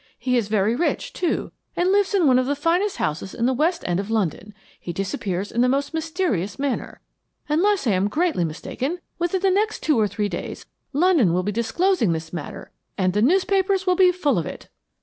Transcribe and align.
He 0.17 0.35
is 0.35 0.47
very 0.47 0.75
rich, 0.75 1.13
too, 1.13 1.51
and 1.75 1.91
lives 1.91 2.15
in 2.15 2.25
one 2.25 2.39
of 2.39 2.47
the 2.47 2.55
finest 2.55 2.97
houses 2.97 3.35
in 3.35 3.45
the 3.45 3.53
West 3.53 3.83
End 3.85 3.99
of 3.99 4.09
London. 4.09 4.51
He 4.79 4.91
disappears 4.91 5.51
in 5.51 5.61
the 5.61 5.69
most 5.69 5.93
mysterious 5.93 6.57
manner. 6.57 7.01
Unless 7.47 7.85
I 7.85 7.91
am 7.91 8.07
greatly 8.07 8.43
mistaken, 8.43 8.97
within 9.19 9.41
the 9.43 9.51
next 9.51 9.83
two 9.83 9.99
or 9.99 10.07
three 10.07 10.27
days 10.27 10.65
London 10.91 11.33
will 11.33 11.43
be 11.43 11.51
disclosing 11.51 12.13
this 12.13 12.33
matter 12.33 12.71
and 12.97 13.13
the 13.13 13.21
newspapers 13.21 13.85
will 13.85 13.95
be 13.95 14.11
full 14.11 14.39
of 14.39 14.47
it." 14.47 14.69